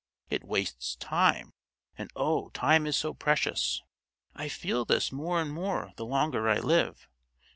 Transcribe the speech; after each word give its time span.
It 0.31 0.43
wastes 0.43 0.95
time, 0.95 1.53
and 1.95 2.09
oh, 2.15 2.49
time 2.55 2.87
is 2.87 2.97
so 2.97 3.13
precious! 3.13 3.83
I 4.33 4.49
feel 4.49 4.83
this 4.83 5.11
more 5.11 5.39
and 5.39 5.53
more 5.53 5.91
the 5.95 6.05
longer 6.07 6.49
I 6.49 6.57
live. 6.57 7.07